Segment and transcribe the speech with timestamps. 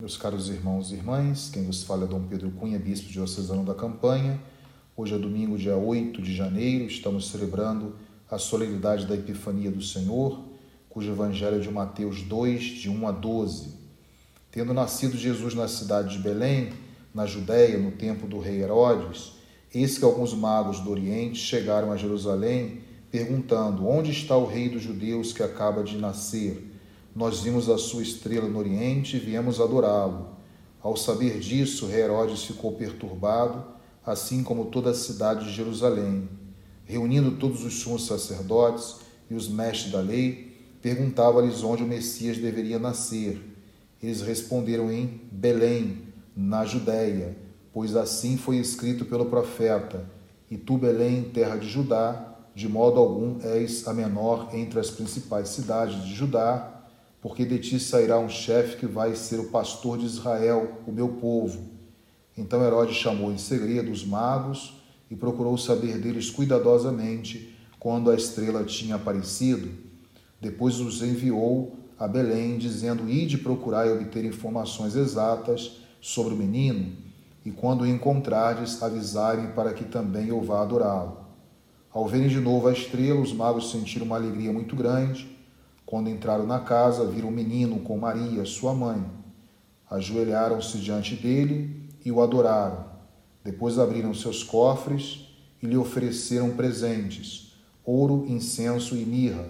[0.00, 3.74] Meus caros irmãos e irmãs, quem vos fala é Dom Pedro Cunha, bispo diocesano da
[3.74, 4.40] campanha.
[4.96, 7.94] Hoje é domingo, dia 8 de janeiro, estamos celebrando
[8.30, 10.42] a solenidade da Epifania do Senhor,
[10.88, 13.74] cujo evangelho é de Mateus 2, de 1 a 12.
[14.50, 16.70] Tendo nascido Jesus na cidade de Belém,
[17.14, 19.32] na Judéia, no tempo do rei Herodes,
[19.74, 22.80] eis que alguns magos do Oriente chegaram a Jerusalém,
[23.10, 26.69] perguntando: Onde está o rei dos judeus que acaba de nascer?
[27.14, 30.28] Nós vimos a sua estrela no Oriente e viemos adorá-lo.
[30.80, 33.64] Ao saber disso, Herodes ficou perturbado,
[34.06, 36.28] assim como toda a cidade de Jerusalém.
[36.84, 38.96] Reunindo todos os sumos sacerdotes
[39.28, 43.40] e os mestres da lei, perguntava-lhes onde o Messias deveria nascer.
[44.00, 46.02] Eles responderam em Belém,
[46.34, 47.36] na Judéia,
[47.72, 50.08] pois assim foi escrito pelo profeta:
[50.48, 55.50] E tu, Belém, terra de Judá, de modo algum és a menor entre as principais
[55.50, 56.79] cidades de Judá
[57.20, 61.08] porque de ti sairá um chefe que vai ser o pastor de Israel, o meu
[61.08, 61.60] povo.
[62.36, 64.74] Então Herodes chamou em segredo os magos
[65.10, 69.68] e procurou saber deles cuidadosamente quando a estrela tinha aparecido.
[70.40, 76.92] Depois os enviou a Belém, dizendo: Ide procurar e obter informações exatas sobre o menino,
[77.44, 81.18] e quando o encontrardes, avisai-me para que também eu vá adorá-lo.
[81.92, 85.39] Ao verem de novo a estrela, os magos sentiram uma alegria muito grande
[85.90, 89.04] quando entraram na casa, viram o menino com Maria, sua mãe.
[89.90, 92.84] Ajoelharam-se diante dele e o adoraram.
[93.42, 95.26] Depois abriram seus cofres
[95.60, 99.48] e lhe ofereceram presentes: ouro, incenso e mirra.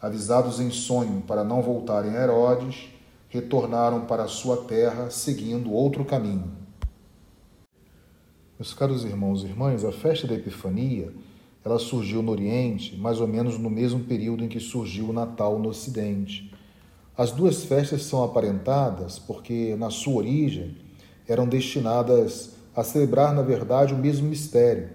[0.00, 2.88] Avisados em sonho para não voltarem a Herodes,
[3.28, 6.52] retornaram para a sua terra seguindo outro caminho.
[8.56, 11.12] Meus caros irmãos e irmãs, a festa da Epifania
[11.64, 15.58] ela surgiu no Oriente mais ou menos no mesmo período em que surgiu o Natal
[15.58, 16.52] no Ocidente.
[17.16, 20.76] As duas festas são aparentadas porque, na sua origem,
[21.26, 24.90] eram destinadas a celebrar, na verdade, o mesmo mistério,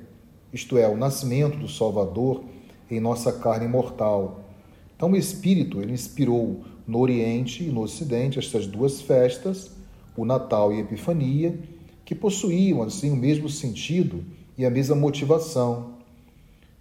[0.54, 2.44] isto é, o nascimento do Salvador
[2.90, 4.42] em nossa carne mortal.
[4.96, 9.72] Então, o Espírito ele inspirou no Oriente e no Ocidente estas duas festas,
[10.16, 11.60] o Natal e a Epifania,
[12.06, 14.24] que possuíam assim o mesmo sentido
[14.58, 15.94] e a mesma motivação.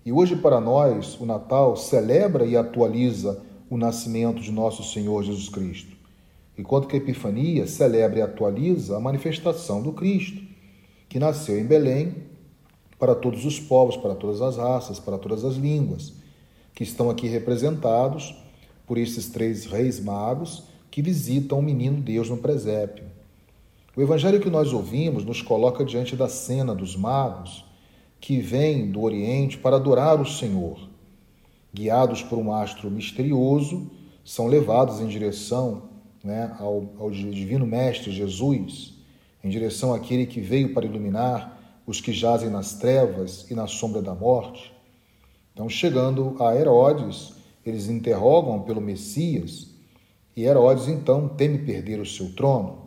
[0.05, 3.41] E hoje, para nós, o Natal celebra e atualiza
[3.71, 5.97] o nascimento de nosso Senhor Jesus Cristo,
[6.59, 10.43] enquanto que a Epifania celebra e atualiza a manifestação do Cristo,
[11.09, 12.17] que nasceu em Belém
[12.99, 16.13] para todos os povos, para todas as raças, para todas as línguas,
[16.75, 18.34] que estão aqui representados
[18.87, 23.05] por esses três reis magos que visitam o menino Deus no presépio.
[23.97, 27.65] O evangelho que nós ouvimos nos coloca diante da cena dos magos
[28.22, 30.78] que vêm do Oriente para adorar o Senhor.
[31.75, 33.91] Guiados por um astro misterioso,
[34.25, 35.91] são levados em direção
[36.22, 38.94] né, ao, ao Divino Mestre Jesus,
[39.43, 44.00] em direção àquele que veio para iluminar os que jazem nas trevas e na sombra
[44.00, 44.72] da morte.
[45.53, 47.33] Então, chegando a Herodes,
[47.66, 49.69] eles interrogam pelo Messias
[50.37, 52.87] e Herodes então teme perder o seu trono.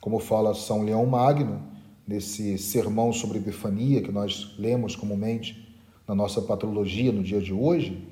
[0.00, 1.73] Como fala São Leão Magno,
[2.06, 5.74] nesse sermão sobre Epifania que nós lemos comumente
[6.06, 8.06] na nossa patrologia no dia de hoje,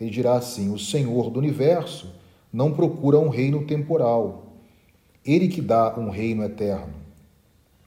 [0.00, 2.12] ele dirá assim: O Senhor do universo
[2.52, 4.52] não procura um reino temporal,
[5.24, 6.94] ele que dá um reino eterno.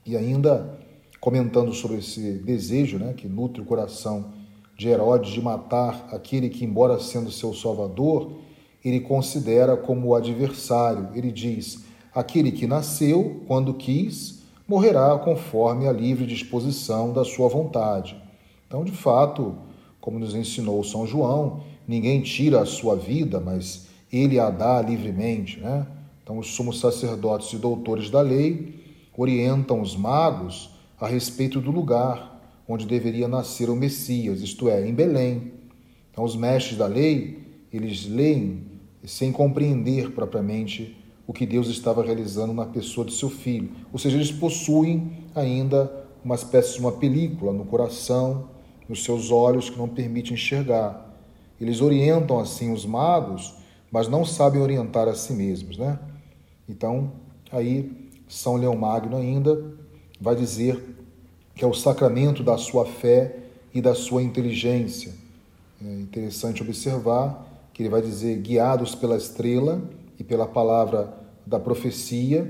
[0.04, 0.78] E ainda
[1.20, 4.32] comentando sobre esse desejo né, que nutre o coração
[4.76, 8.32] de Herodes de matar aquele que, embora sendo seu salvador,
[8.82, 11.10] ele considera como adversário.
[11.14, 11.84] Ele diz:
[12.14, 14.39] aquele que nasceu quando quis
[14.70, 18.16] morrerá conforme a livre disposição da sua vontade.
[18.68, 19.56] Então, de fato,
[20.00, 25.58] como nos ensinou São João, ninguém tira a sua vida, mas ele a dá livremente.
[25.58, 25.84] Né?
[26.22, 28.80] Então, os sumos sacerdotes e doutores da lei
[29.16, 34.94] orientam os magos a respeito do lugar onde deveria nascer o Messias, isto é, em
[34.94, 35.50] Belém.
[36.12, 37.40] Então, os mestres da lei,
[37.72, 38.62] eles leem
[39.02, 40.96] sem compreender propriamente
[41.30, 43.70] o que Deus estava realizando na pessoa de seu filho.
[43.92, 45.88] Ou seja, eles possuem ainda
[46.24, 48.48] uma espécie de uma película no coração,
[48.88, 51.08] nos seus olhos, que não permite enxergar.
[51.60, 53.54] Eles orientam assim os magos,
[53.92, 56.00] mas não sabem orientar a si mesmos, né?
[56.68, 57.12] Então,
[57.52, 59.72] aí São Leão Magno ainda
[60.20, 60.82] vai dizer
[61.54, 63.36] que é o sacramento da sua fé
[63.72, 65.12] e da sua inteligência.
[65.80, 69.80] É interessante observar que ele vai dizer guiados pela estrela
[70.18, 71.19] e pela palavra
[71.50, 72.48] da profecia,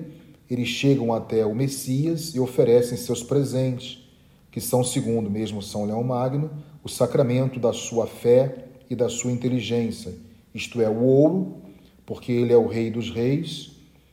[0.49, 4.07] eles chegam até o Messias e oferecem seus presentes,
[4.51, 6.51] que são, segundo mesmo São Leão Magno,
[6.85, 10.13] o sacramento da sua fé e da sua inteligência,
[10.55, 11.63] isto é, o ouro,
[12.05, 13.73] porque ele é o rei dos reis,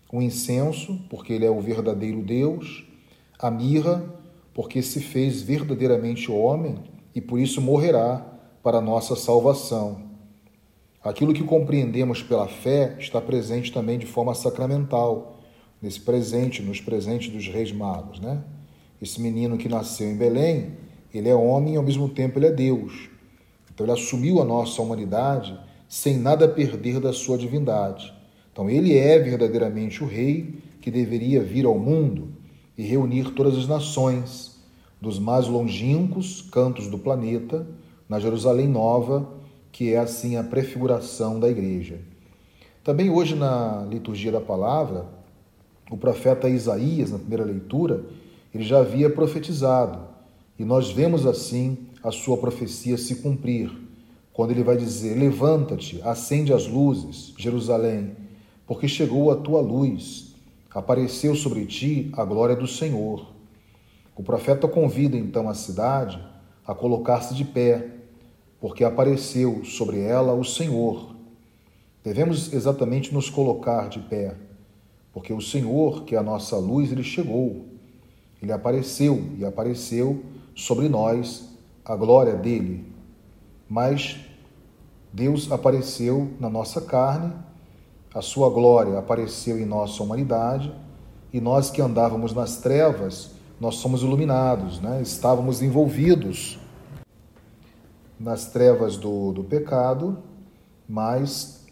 [0.10, 2.86] O incenso, porque ele é o verdadeiro Deus,
[3.38, 4.02] a mirra,
[4.54, 6.76] porque se fez verdadeiramente homem
[7.14, 8.26] e por isso morrerá
[8.64, 10.07] para nossa salvação.
[11.08, 15.40] Aquilo que compreendemos pela fé está presente também de forma sacramental,
[15.82, 18.44] nesse presente, nos presentes dos reis magos, né?
[19.02, 20.74] Esse menino que nasceu em Belém,
[21.14, 23.10] ele é homem e ao mesmo tempo ele é Deus.
[23.74, 25.58] Então ele assumiu a nossa humanidade
[25.88, 28.14] sem nada perder da sua divindade.
[28.52, 32.34] Então ele é verdadeiramente o rei que deveria vir ao mundo
[32.78, 34.62] e reunir todas as nações,
[35.00, 37.66] dos mais longínquos cantos do planeta,
[38.10, 39.38] na Jerusalém Nova,
[39.78, 42.00] que é assim a prefiguração da igreja.
[42.84, 45.06] Também hoje na liturgia da palavra,
[45.92, 48.04] o profeta Isaías, na primeira leitura,
[48.52, 50.00] ele já havia profetizado,
[50.58, 53.72] e nós vemos assim a sua profecia se cumprir,
[54.34, 58.14] quando ele vai dizer: Levanta-te, acende as luzes, Jerusalém,
[58.66, 60.34] porque chegou a tua luz,
[60.74, 63.28] apareceu sobre ti a glória do Senhor.
[64.16, 66.20] O profeta convida então a cidade
[66.66, 67.97] a colocar-se de pé,
[68.60, 71.16] porque apareceu sobre ela o Senhor.
[72.04, 74.36] Devemos exatamente nos colocar de pé,
[75.14, 77.66] porque o Senhor, que é a nossa luz, ele chegou.
[78.42, 80.24] Ele apareceu e apareceu
[80.56, 81.50] sobre nós
[81.84, 82.86] a glória dele.
[83.68, 84.18] Mas
[85.12, 87.34] Deus apareceu na nossa carne,
[88.14, 90.74] a sua glória apareceu em nossa humanidade,
[91.34, 95.02] e nós que andávamos nas trevas, nós somos iluminados, né?
[95.02, 96.60] estávamos envolvidos
[98.20, 100.18] nas trevas do, do pecado,
[100.88, 101.66] mas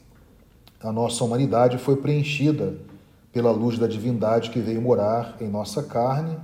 [0.80, 2.78] a nossa humanidade foi preenchida
[3.32, 6.38] pela luz da divindade que veio morar em nossa carne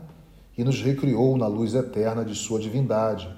[0.57, 3.29] e nos recriou na luz eterna de Sua divindade,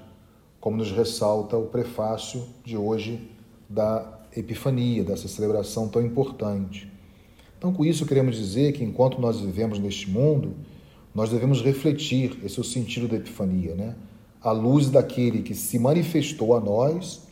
[0.60, 3.30] como nos ressalta o prefácio de hoje
[3.68, 6.90] da Epifania, dessa celebração tão importante.
[7.58, 10.54] Então, com isso, queremos dizer que enquanto nós vivemos neste mundo,
[11.14, 13.94] nós devemos refletir, esse é o sentido da Epifania, né?
[14.44, 17.26] A luz daquele que se manifestou a nós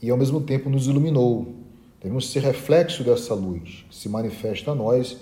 [0.00, 1.54] e ao mesmo tempo nos iluminou.
[2.00, 5.18] Devemos ser reflexo dessa luz que se manifesta a nós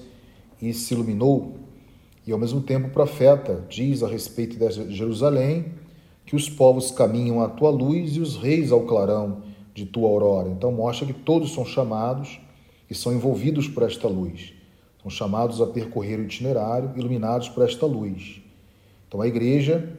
[0.63, 1.67] e se iluminou
[2.27, 5.67] e ao mesmo tempo o profeta diz a respeito de Jerusalém
[6.25, 9.43] que os povos caminham à tua luz e os reis ao clarão
[9.73, 10.49] de tua aurora.
[10.49, 12.41] Então mostra que todos são chamados
[12.91, 14.53] e são envolvidos por esta luz.
[15.01, 18.43] São chamados a percorrer o itinerário, iluminados por esta luz.
[19.07, 19.96] Então a igreja,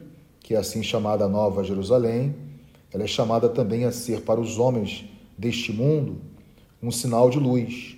[0.48, 2.34] que é assim chamada Nova Jerusalém,
[2.94, 5.04] ela é chamada também a ser para os homens
[5.38, 6.22] deste mundo
[6.82, 7.98] um sinal de luz.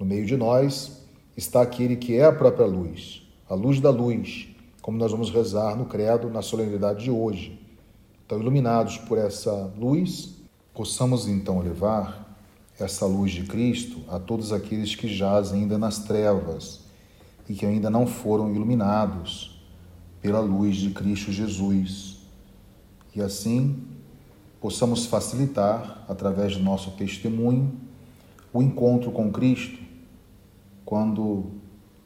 [0.00, 1.02] No meio de nós
[1.36, 4.48] está aquele que é a própria luz, a luz da luz,
[4.80, 7.60] como nós vamos rezar no Credo na solenidade de hoje.
[8.24, 10.34] Então, iluminados por essa luz,
[10.72, 12.40] possamos então levar
[12.80, 16.80] essa luz de Cristo a todos aqueles que jazem ainda nas trevas
[17.46, 19.55] e que ainda não foram iluminados
[20.26, 22.16] pela luz de Cristo Jesus.
[23.14, 23.76] E assim
[24.60, 27.72] possamos facilitar, através do nosso testemunho,
[28.52, 29.78] o encontro com Cristo,
[30.84, 31.52] quando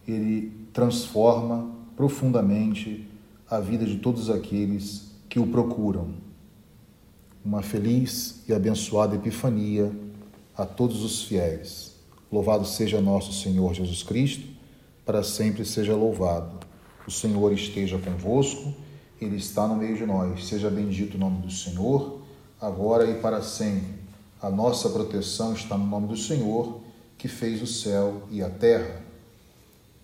[0.06, 3.09] Ele transforma profundamente
[3.49, 6.09] a vida de todos aqueles que o procuram.
[7.42, 9.90] Uma feliz e abençoada Epifania
[10.54, 11.94] a todos os fiéis.
[12.30, 14.47] Louvado seja nosso Senhor Jesus Cristo,
[15.06, 16.60] para sempre seja louvado.
[17.11, 18.73] O Senhor esteja convosco,
[19.21, 20.47] Ele está no meio de nós.
[20.47, 22.21] Seja bendito o nome do Senhor,
[22.61, 23.95] agora e para sempre.
[24.40, 26.81] A nossa proteção está no nome do Senhor,
[27.19, 29.02] que fez o céu e a terra.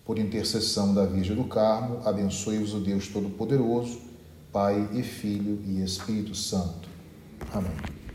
[0.05, 4.01] Por intercessão da Virgem do Carmo, abençoe-vos o Deus Todo-Poderoso,
[4.53, 6.89] Pai e Filho e Espírito Santo.
[7.53, 8.06] Amém.